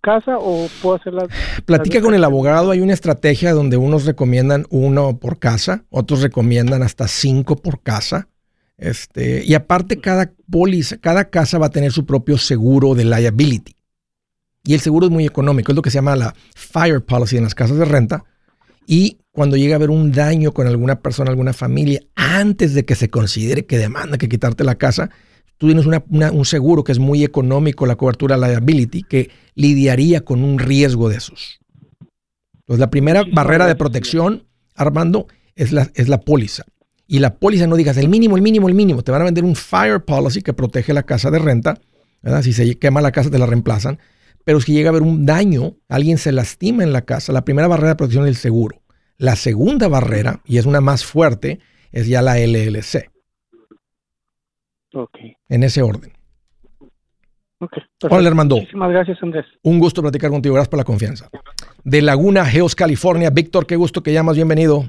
[0.00, 1.28] casa o puedo hacer las...
[1.66, 2.70] Platica con el abogado.
[2.70, 8.28] Hay una estrategia donde unos recomiendan uno por casa, otros recomiendan hasta cinco por casa.
[8.78, 13.74] Este, y aparte, cada póliza, cada casa va a tener su propio seguro de liability.
[14.64, 15.72] Y el seguro es muy económico.
[15.72, 18.24] Es lo que se llama la fire policy en las casas de renta.
[18.86, 22.94] Y cuando llega a haber un daño con alguna persona, alguna familia, antes de que
[22.94, 25.10] se considere que demanda que quitarte la casa,
[25.58, 30.58] tú tienes un seguro que es muy económico, la cobertura liability, que lidiaría con un
[30.58, 31.60] riesgo de esos.
[32.60, 36.64] Entonces, la primera barrera de protección, Armando, es la, es la póliza.
[37.10, 39.02] Y la póliza no digas el mínimo, el mínimo, el mínimo.
[39.02, 41.80] Te van a vender un fire policy que protege la casa de renta.
[42.22, 42.42] ¿verdad?
[42.42, 43.98] Si se quema la casa, te la reemplazan.
[44.44, 47.66] Pero si llega a haber un daño, alguien se lastima en la casa, la primera
[47.66, 48.82] barrera de protección es el seguro.
[49.16, 51.60] La segunda barrera, y es una más fuerte,
[51.92, 53.10] es ya la LLC.
[54.94, 55.18] Ok.
[55.48, 56.12] En ese orden.
[57.60, 58.56] Okay, Hola, Armando.
[58.56, 59.44] Muchísimas gracias, Andrés.
[59.62, 60.54] Un gusto platicar contigo.
[60.54, 61.28] Gracias por la confianza.
[61.82, 63.30] De Laguna Geos, California.
[63.30, 64.36] Víctor, qué gusto que llamas.
[64.36, 64.84] Bienvenido.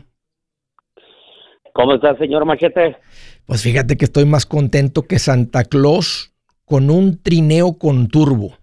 [1.80, 2.98] ¿Cómo está, señor Machete?
[3.46, 6.34] Pues fíjate que estoy más contento que Santa Claus
[6.66, 8.58] con un trineo con turbo.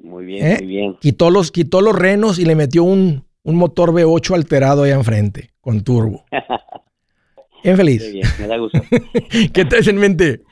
[0.00, 0.56] Muy bien, ¿Eh?
[0.60, 0.96] muy bien.
[1.00, 5.50] Quitó los, quitó los renos y le metió un, un motor V8 alterado allá enfrente,
[5.60, 6.24] con turbo.
[7.64, 8.12] Bien feliz.
[8.12, 8.78] bien, me da gusto.
[9.52, 10.42] ¿Qué traes en mente?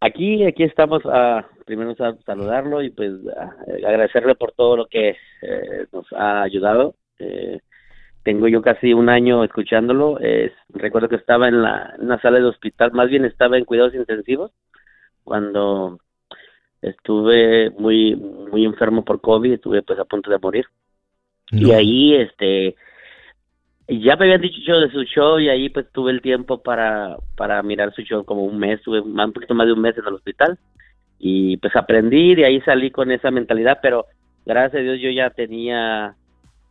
[0.00, 1.94] Aquí, aquí estamos a primero
[2.26, 3.12] saludarlo y pues
[3.86, 6.96] agradecerle por todo lo que eh, nos ha ayudado.
[7.20, 7.60] Eh,
[8.22, 10.18] tengo yo casi un año escuchándolo.
[10.70, 13.94] recuerdo que estaba en, la, en una sala de hospital, más bien estaba en cuidados
[13.94, 14.52] intensivos
[15.24, 15.98] cuando
[16.80, 20.66] estuve muy muy enfermo por COVID, estuve pues a punto de morir.
[21.50, 22.76] Y ahí este
[23.88, 27.62] ya me habían dicho de su show y ahí pues tuve el tiempo para, para
[27.62, 30.14] mirar su show como un mes, tuve un poquito más de un mes en el
[30.14, 30.58] hospital
[31.18, 34.06] y pues aprendí, de ahí salí con esa mentalidad, pero
[34.46, 36.16] gracias a Dios yo ya tenía,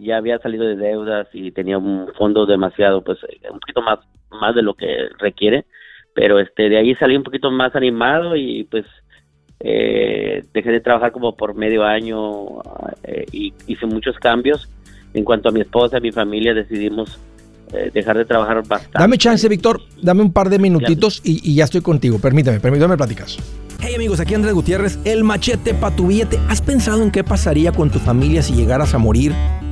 [0.02, 3.20] ya había salido de deudas y tenía un fondo demasiado, pues
[3.52, 4.00] un poquito más,
[4.32, 5.66] más de lo que requiere,
[6.14, 8.86] pero este de ahí salí un poquito más animado y pues
[9.60, 12.62] eh, dejé de trabajar como por medio año
[13.04, 14.68] eh, y hice muchos cambios
[15.14, 17.20] en cuanto a mi esposa, y mi familia, decidimos
[17.74, 18.98] eh, dejar de trabajar bastante.
[18.98, 22.20] Dame chance, Víctor, dame un par de minutitos y, ya estoy contigo.
[22.20, 23.38] Permíteme, permítame platicas.
[23.82, 26.40] Hey amigos, aquí Andrés Gutiérrez, el machete para tu billete.
[26.48, 29.34] ¿Has pensado en qué pasaría con tu familia si llegaras a morir?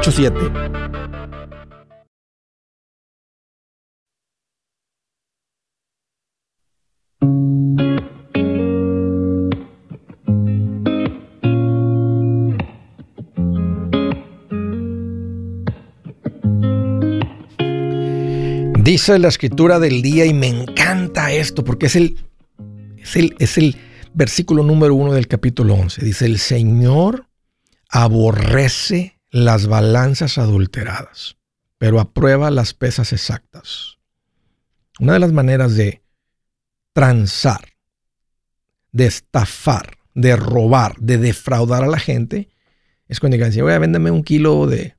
[0.00, 0.80] 844-748-8887.
[18.82, 22.18] Dice la escritura del día y me encanta esto porque es el,
[22.98, 23.76] es el, es el
[24.14, 26.04] versículo número uno del capítulo 11.
[26.04, 27.28] Dice, el Señor
[27.88, 31.36] aborrece las balanzas adulteradas,
[31.78, 33.98] pero aprueba las pesas exactas.
[34.98, 36.02] Una de las maneras de
[36.92, 37.60] transar,
[38.92, 42.48] de estafar, de robar, de defraudar a la gente,
[43.06, 44.96] es cuando digan, voy a véndeme un kilo de,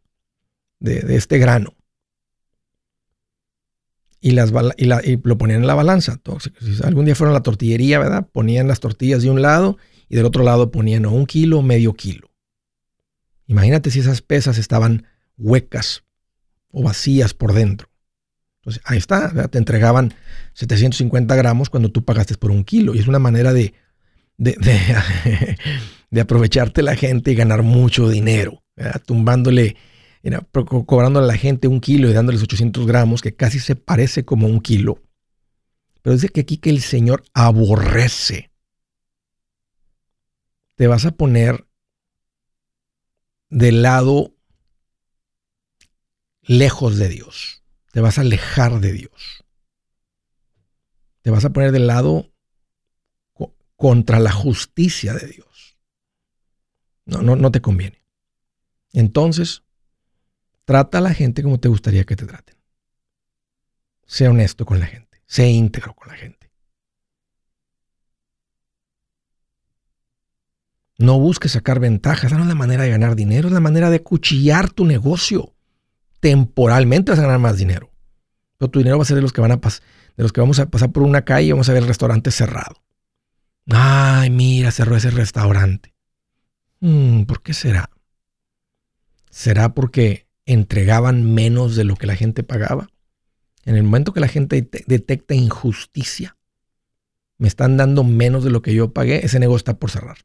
[0.80, 1.76] de, este grano
[4.20, 6.20] y, las, y, lo ponían en la balanza.
[6.40, 8.28] si algún día fueron a la tortillería, ¿verdad?
[8.32, 9.78] Ponían las tortillas de un lado
[10.10, 12.31] y del otro lado ponían un kilo o medio kilo.
[13.52, 15.06] Imagínate si esas pesas estaban
[15.38, 16.06] huecas
[16.72, 17.90] o vacías por dentro.
[18.62, 20.14] Entonces, ahí está, te entregaban
[20.54, 22.96] 750 gramos cuando tú pagaste por un kilo.
[22.96, 23.74] Y es una manera de,
[24.38, 24.56] de,
[26.12, 28.64] de, aprovecharte la gente y ganar mucho dinero,
[29.06, 29.76] tumbándole
[30.86, 34.48] cobrando a la gente un kilo y dándoles 800 gramos, que casi se parece como
[34.48, 35.04] un kilo.
[36.02, 38.50] Pero dice que aquí que el Señor aborrece.
[40.76, 41.66] Te vas a poner
[43.52, 44.34] del lado
[46.42, 47.64] lejos de Dios.
[47.92, 49.44] Te vas a alejar de Dios.
[51.22, 52.34] Te vas a poner del lado
[53.76, 55.78] contra la justicia de Dios.
[57.06, 58.04] No, no, no te conviene.
[58.94, 59.64] Entonces,
[60.72, 62.56] Trata a la gente como te gustaría que te traten.
[64.06, 65.22] Sé honesto con la gente.
[65.26, 66.41] Sé íntegro con la gente.
[71.02, 72.26] No busques sacar ventajas.
[72.26, 73.48] Esa no es la manera de ganar dinero.
[73.48, 75.54] Es la manera de cuchillar tu negocio.
[76.20, 77.92] Temporalmente vas a ganar más dinero.
[78.58, 79.84] Pero tu dinero va a ser de los que van a pasar,
[80.16, 82.30] de los que vamos a pasar por una calle y vamos a ver el restaurante
[82.30, 82.84] cerrado.
[83.68, 85.96] Ay, mira, cerró ese restaurante.
[86.80, 87.90] Mm, ¿Por qué será?
[89.30, 92.90] ¿Será porque entregaban menos de lo que la gente pagaba?
[93.66, 96.38] En el momento que la gente detecta injusticia,
[97.38, 100.18] me están dando menos de lo que yo pagué, ese negocio está por cerrar.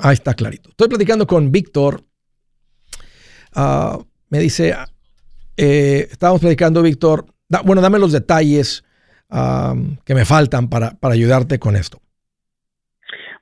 [0.00, 0.70] Ahí está clarito.
[0.70, 2.02] Estoy platicando con Víctor.
[3.54, 3.98] Ah,
[4.30, 4.74] me dice,
[5.56, 7.26] eh, estábamos platicando, Víctor.
[7.64, 8.84] bueno, dame los detalles
[9.30, 9.74] ah,
[10.04, 12.00] que me faltan para, para ayudarte con esto.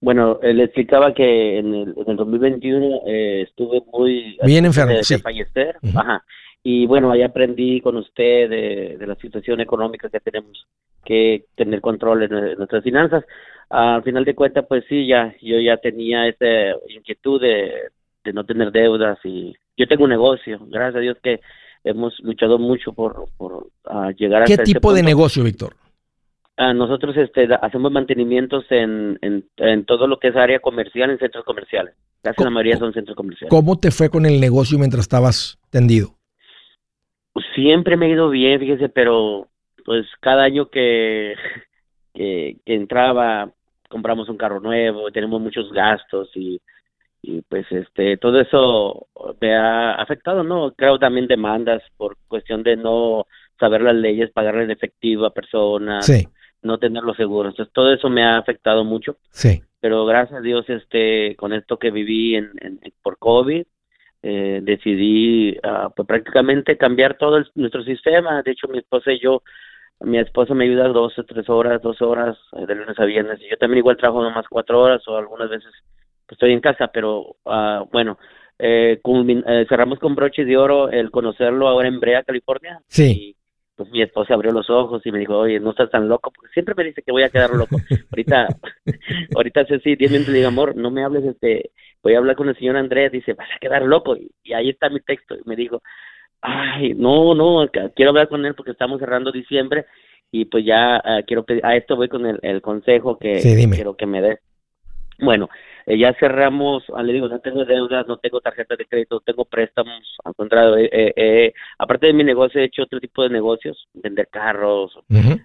[0.00, 4.38] Bueno, le explicaba que en el, en el 2021 eh, estuve muy...
[4.44, 5.18] Bien enfermo, de, sí.
[5.18, 5.76] fallecer.
[5.94, 6.22] Ajá.
[6.68, 10.66] Y bueno, ahí aprendí con usted de, la situación económica que tenemos
[11.04, 13.24] que tener control en, nuestras finanzas.
[13.70, 17.72] Al final de cuentas, pues sí, ya yo ya tenía esa inquietud de,
[18.32, 21.40] no tener deudas y yo tengo un negocio, gracias a Dios que
[21.84, 24.46] hemos luchado mucho por, por uh, llegar a...
[24.46, 25.74] ¿Qué tipo de negocio, Víctor?
[26.58, 31.44] Uh, nosotros este, hacemos mantenimientos en, en, todo lo que es área comercial, en centros
[31.44, 31.94] comerciales.
[32.22, 33.50] Casi la mayoría son centros comerciales.
[33.50, 36.14] ¿Cómo te fue con el negocio mientras estabas tendido?
[37.54, 39.48] Siempre me ha ido bien, fíjese, pero
[39.84, 41.34] pues cada año que,
[42.14, 43.52] que, entraba
[43.88, 46.60] compramos un carro nuevo, tenemos muchos gastos y,
[47.22, 49.08] y pues este todo eso
[49.40, 50.72] me ha afectado, ¿no?
[50.72, 53.26] Creo también demandas por cuestión de no
[53.58, 56.10] saber las leyes, pagarle en efectivo a personas,
[56.62, 57.52] no tener los seguros.
[57.52, 59.16] Entonces todo eso me ha afectado mucho.
[59.30, 59.62] Sí.
[59.80, 63.64] Pero gracias a Dios este con esto que viví en, en por COVID
[64.28, 68.42] eh, decidí uh, pues prácticamente cambiar todo nuestro sistema.
[68.42, 69.44] De hecho, mi esposa y yo,
[70.00, 73.40] mi esposa me ayuda dos o tres horas, dos horas eh, de lunes a viernes.
[73.40, 75.72] Y yo también igual trabajo nomás cuatro horas o algunas veces
[76.26, 78.18] pues, estoy en casa, pero uh, bueno,
[78.58, 82.80] eh, eh, cerramos con broches de oro el conocerlo ahora en Brea, California.
[82.88, 83.36] Sí.
[83.74, 86.52] pues mi esposa abrió los ojos y me dijo, oye, no estás tan loco, porque
[86.52, 87.76] siempre me dice que voy a quedar loco.
[88.12, 88.48] ahorita,
[89.34, 91.70] ahorita sí, diez minutos le digo, amor, no me hables este
[92.06, 94.16] voy a hablar con el señor Andrés, dice, vas a quedar loco.
[94.16, 95.34] Y, ahí está mi texto.
[95.34, 95.82] Y me dijo,
[96.46, 99.86] ay, no, no, quiero hablar con él porque estamos cerrando diciembre
[100.30, 103.40] y pues ya uh, quiero pedir, a esto voy con el, consejo que
[103.72, 104.38] quiero que me dé.
[105.18, 105.48] Bueno,
[105.86, 109.44] eh, ya cerramos, ah, le digo, no tengo deudas, no tengo tarjeta de crédito, tengo
[109.44, 113.88] préstamos, al contrario, eh, eh, aparte de mi negocio he hecho otro tipo de negocios,
[113.94, 114.98] vender carros,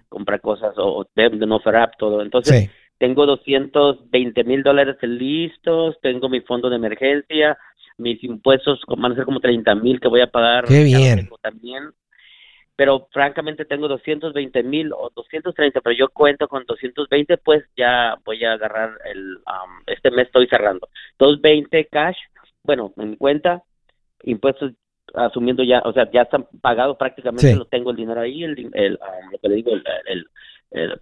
[0.08, 1.60] comprar cosas o, de, no
[1.98, 2.22] todo.
[2.22, 7.56] Entonces, tengo 220 mil dólares listos, tengo mi fondo de emergencia,
[7.98, 10.64] mis impuestos van a ser como 30 mil que voy a pagar.
[10.64, 11.28] Qué bien.
[11.40, 11.90] También.
[12.74, 18.44] Pero francamente tengo 220 mil o 230, pero yo cuento con 220, pues ya voy
[18.44, 19.38] a agarrar el,
[19.86, 20.88] este mes estoy cerrando.
[21.18, 22.16] 220 cash,
[22.62, 23.62] bueno, en mi cuenta,
[24.22, 24.72] impuestos
[25.14, 28.92] asumiendo ya, o sea, ya están pagados prácticamente, lo tengo el dinero ahí, el, el
[29.30, 29.72] lo que le digo,
[30.06, 30.26] el,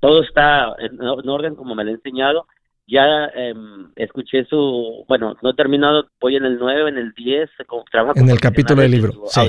[0.00, 2.46] todo está en, orden como me lo he enseñado.
[2.90, 7.48] Ya em, escuché su, bueno, no he terminado, voy en el 9, en el 10,
[7.88, 9.12] trabajo en el capítulo del libro.
[9.28, 9.42] Sí.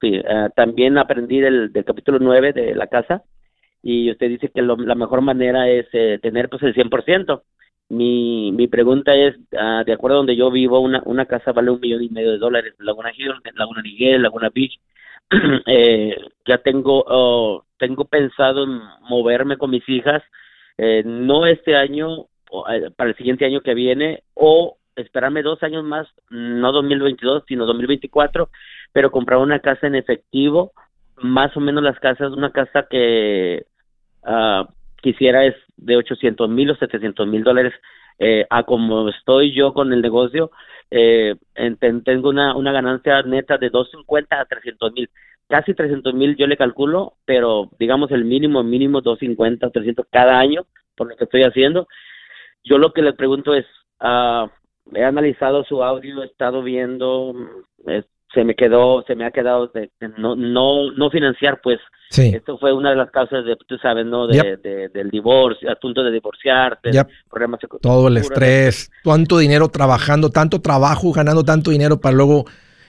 [0.00, 3.22] Sí, eh, también aprendí del, del capítulo 9 de la casa
[3.82, 7.42] y usted dice que la mejor manera es eh, tener pues el 100%.
[7.90, 11.70] Mi, mi pregunta es, ah, de acuerdo a donde yo vivo, una, una casa vale
[11.70, 14.78] un millón y medio de dólares, Laguna Hill, Laguna Niguel, Laguna Beach,
[15.66, 20.22] eh, ya tengo oh, tengo pensado en moverme con mis hijas
[20.78, 22.28] eh, no este año eh,
[22.96, 28.48] para el siguiente año que viene o esperarme dos años más no 2022 sino 2024
[28.92, 30.72] pero comprar una casa en efectivo
[31.16, 33.66] más o menos las casas una casa que
[34.22, 34.64] uh,
[35.02, 37.74] quisiera es de 800 mil o 700 mil dólares
[38.18, 40.50] eh, a como estoy yo con el negocio
[40.90, 41.36] eh,
[42.04, 45.10] tengo una, una ganancia neta de 250 a 300 mil.
[45.48, 50.66] Casi 300 mil yo le calculo, pero digamos el mínimo, mínimo 250, 300 cada año
[50.96, 51.86] por lo que estoy haciendo.
[52.64, 53.66] Yo lo que le pregunto es,
[54.00, 54.48] uh,
[54.94, 57.34] he analizado su audio, he estado viendo,
[58.34, 61.78] se me quedó, se me ha quedado de, no, no, no financiar, pues.
[62.10, 64.26] Esto fue una de las causas de, tú sabes, ¿no?
[64.26, 66.90] De, del divorcio, a punto de divorciarte,
[67.28, 72.46] problemas Todo el estrés, tanto dinero trabajando, tanto trabajo, ganando tanto dinero para luego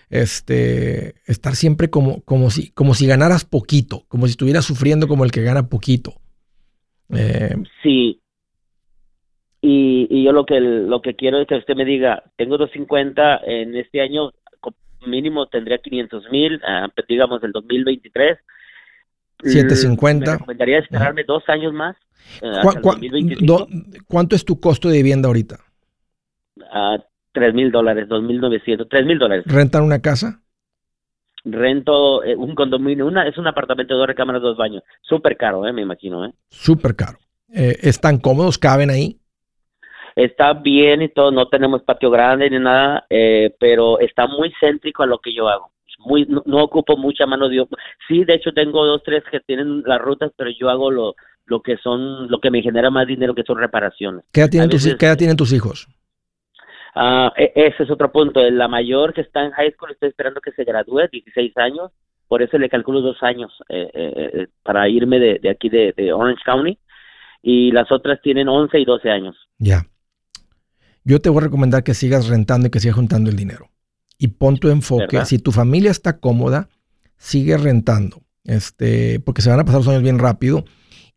[0.09, 5.26] este estar siempre como, como si, como si ganaras poquito, como si estuvieras sufriendo como
[5.26, 6.13] el que gana poquito.
[7.09, 8.22] Eh, sí.
[9.62, 13.41] Y, y yo lo que lo que quiero es que usted me diga, tengo 250
[13.45, 14.32] en este año,
[15.05, 18.38] mínimo tendría 500 mil, ah, pues, digamos, el 2023.
[19.41, 20.26] 750.
[20.26, 21.95] Me recomendaría esperarme dos años más.
[22.41, 22.51] Eh,
[24.07, 25.57] ¿Cuánto es tu costo de vivienda ahorita?
[26.57, 27.01] Uh,
[27.32, 29.45] 3 mil dólares, 2.900, 3 mil dólares.
[29.47, 30.41] ¿Rentan una casa?
[31.45, 34.84] Rento eh, un condominio, una, es un apartamento de dos recámaras, dos baños.
[35.01, 36.26] Súper caro, eh, me imagino.
[36.26, 36.34] Eh.
[36.49, 37.18] Súper caro.
[37.53, 38.57] Eh, ¿Están cómodos?
[38.57, 39.20] ¿Caben ahí?
[40.20, 45.03] Está bien y todo, no tenemos patio grande ni nada, eh, pero está muy céntrico
[45.03, 45.72] a lo que yo hago.
[45.99, 47.82] Muy, no, ocupo mucha mano de obra.
[48.05, 51.15] Sí, de hecho tengo dos, tres que tienen las rutas, pero yo hago lo,
[51.45, 54.26] lo que son, lo que me genera más dinero, que son reparaciones.
[54.34, 55.88] ¿Qué edad tienen, tus, ¿qué tienen tus hijos?
[57.38, 58.41] E, ese es otro punto.
[58.49, 61.91] La mayor que está en high school, estoy esperando que se gradúe, 16 años,
[62.28, 65.93] por eso le calculo dos años eh, eh, eh, para irme de, de aquí de,
[65.95, 66.78] de, Orange County.
[67.41, 69.36] Y las otras tienen 11 y 12 años.
[69.59, 69.84] Ya.
[71.04, 73.70] Yo te voy a recomendar que sigas rentando y que sigas juntando el dinero.
[74.18, 75.26] Y pon tu enfoque.
[75.26, 76.70] Si tu familia está cómoda,
[77.18, 78.22] sigue rentando.
[78.43, 80.66] Este, porque se van a pasar los años bien rápido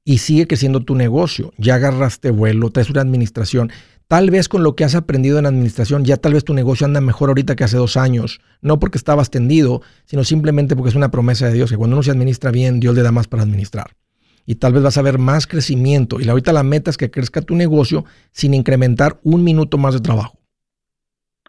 [0.05, 1.53] y sigue creciendo tu negocio.
[1.59, 3.71] Ya agarraste vuelo, traes una administración.
[4.09, 7.01] Tal vez con lo que has aprendido en administración, ya tal vez tu negocio anda
[7.01, 8.41] mejor ahorita que hace dos años.
[8.61, 12.03] No porque estabas tendido, sino simplemente porque es una promesa de Dios, que cuando uno
[12.03, 13.93] se administra bien, Dios le da más para administrar.
[14.47, 16.21] Y tal vez vas a ver más crecimiento.
[16.21, 20.01] Y ahorita la meta es que crezca tu negocio sin incrementar un minuto más de
[20.01, 20.39] trabajo.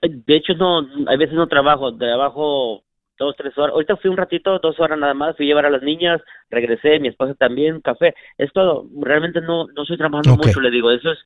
[0.01, 2.83] De hecho, no, a veces no trabajo, trabajo
[3.17, 3.73] dos, tres horas.
[3.73, 6.99] Ahorita fui un ratito, dos horas nada más, fui a llevar a las niñas, regresé,
[6.99, 8.13] mi esposa también, café.
[8.37, 8.87] Es todo.
[9.01, 10.91] Realmente no, no estoy trabajando mucho, le digo.
[10.91, 11.19] Eso es,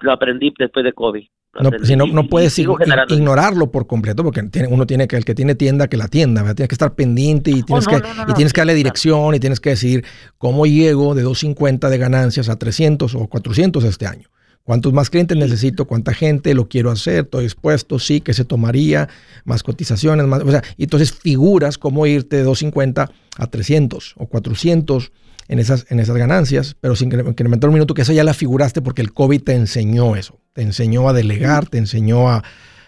[0.00, 1.26] lo aprendí después de COVID.
[1.62, 5.54] No, si no, no puedes ignorarlo por completo, porque uno tiene que, el que tiene
[5.54, 8.60] tienda, que la tienda, tienes que estar pendiente y tienes, oh, que, y tienes que
[8.60, 10.04] darle dirección y tienes que decir
[10.38, 14.28] cómo llego de 250 de ganancias a 300 o 400 este año.
[14.66, 15.86] ¿Cuántos más clientes necesito?
[15.86, 17.26] ¿Cuánta gente lo quiero hacer?
[17.26, 18.00] ¿Estoy dispuesto?
[18.00, 19.08] Sí, que se tomaría?
[19.44, 24.26] Más cotizaciones, más, o sea, y entonces figuras cómo irte de 250 a 300 o
[24.26, 25.12] 400
[25.48, 28.82] en esas, en esas ganancias, pero sin incrementar un minuto, que eso ya la figuraste
[28.82, 32.42] porque el COVID te enseñó eso, te enseñó a delegar, te enseñó a,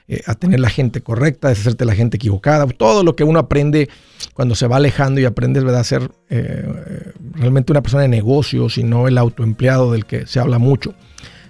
[0.09, 3.39] eh, a tener la gente correcta, a deshacerte la gente equivocada, todo lo que uno
[3.39, 3.89] aprende
[4.35, 5.81] cuando se va alejando y aprendes ¿verdad?
[5.81, 10.41] a ser eh, realmente una persona de negocios y no el autoempleado del que se
[10.41, 10.95] habla mucho.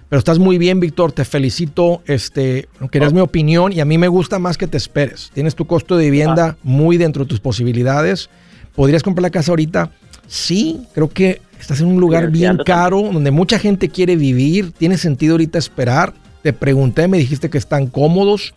[0.09, 2.01] Pero estás muy bien, Víctor, te felicito.
[2.07, 5.29] Este, querías mi opinión y a mí me gusta más que te esperes.
[5.33, 6.57] Tienes tu costo de vivienda ah.
[6.63, 8.29] muy dentro de tus posibilidades.
[8.75, 9.91] ¿Podrías comprar la casa ahorita?
[10.29, 14.71] Sí, creo que estás en un lugar bien caro, donde mucha gente quiere vivir.
[14.71, 16.13] Tiene sentido ahorita esperar.
[16.43, 18.53] Te pregunté, me dijiste que están cómodos.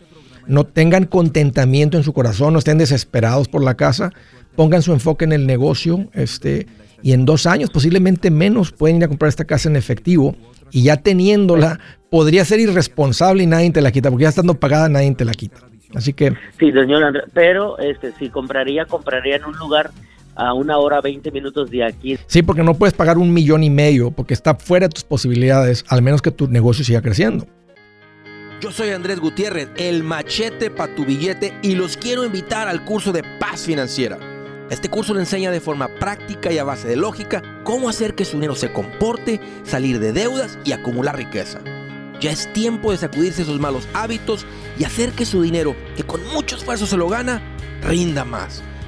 [0.47, 4.13] No tengan contentamiento en su corazón, no estén desesperados por la casa.
[4.55, 6.09] Pongan su enfoque en el negocio.
[6.13, 6.67] Este,
[7.03, 10.37] y en dos años, posiblemente menos, pueden ir a comprar esta casa en efectivo
[10.71, 14.91] y ya teniéndola, podría ser irresponsable y nadie te la quita, porque ya estando pagada
[14.91, 15.57] nadie te la quita.
[15.95, 16.31] Así que...
[16.59, 19.91] Sí, señor Andrés, pero este, si compraría, compraría en un lugar
[20.35, 22.19] a una hora, 20 minutos de aquí.
[22.27, 25.85] Sí, porque no puedes pagar un millón y medio, porque está fuera de tus posibilidades,
[25.89, 27.47] al menos que tu negocio siga creciendo.
[28.61, 33.13] Yo soy Andrés Gutiérrez, el machete para tu billete, y los quiero invitar al curso
[33.13, 34.19] de paz financiera.
[34.71, 38.25] Este curso le enseña de forma práctica y a base de lógica cómo hacer que
[38.25, 41.61] su dinero se comporte, salir de deudas y acumular riqueza.
[42.21, 44.47] Ya es tiempo de sacudirse esos malos hábitos
[44.79, 47.43] y hacer que su dinero, que con mucho esfuerzo se lo gana,
[47.83, 48.63] rinda más.